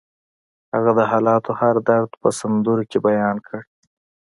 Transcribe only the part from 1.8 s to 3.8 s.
درد په سندرو کې بیان کړ